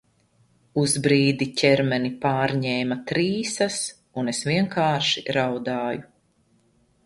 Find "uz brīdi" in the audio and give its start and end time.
0.83-1.47